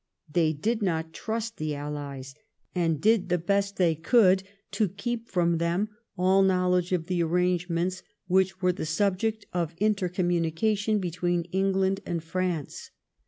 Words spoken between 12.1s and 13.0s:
France.